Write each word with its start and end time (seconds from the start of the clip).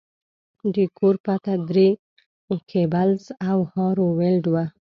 د 0.73 0.77
کور 0.97 1.15
پته 1.25 1.53
درې 1.69 1.87
ګیبلز 2.69 3.23
او 3.49 3.59
هارو 3.73 4.05
ویلډ 4.17 4.43
وه 4.53 4.65